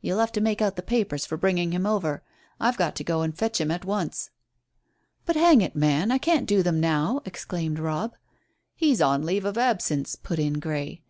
[0.00, 2.24] You'll have to make out the papers for bringing him over.
[2.58, 4.30] I've got to go and fetch him at once."
[5.24, 8.16] "But, hang it, man, I can't do them now," exclaimed Robb.
[8.74, 11.02] "He's on leave of absence," put in Grey.